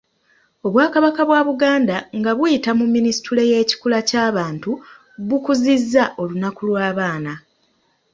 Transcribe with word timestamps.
Obwakabaka 0.65 1.21
bwa 1.29 1.41
Buganda 1.47 1.97
nga 2.19 2.31
buyita 2.37 2.71
mu 2.79 2.85
Minisitule 2.95 3.41
y’ekikula 3.51 3.99
ky’abantu 4.09 4.71
bukuzizza 5.27 6.03
olunaku 6.21 6.61
lw’abaana. 6.69 7.33